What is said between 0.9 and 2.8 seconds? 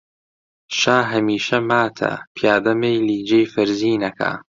هەمیشە ماتە، پیادە